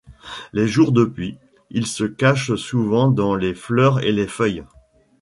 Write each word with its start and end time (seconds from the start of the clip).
Les 0.51 0.67
jours 0.67 0.93
de 0.93 1.05
pluie, 1.05 1.37
ils 1.69 1.85
se 1.85 2.05
cachent 2.05 2.55
souvent 2.55 3.07
dans 3.11 3.35
les 3.35 3.53
fleurs 3.53 3.99
et 4.03 4.11
les 4.11 4.25
feuilles. 4.25 4.63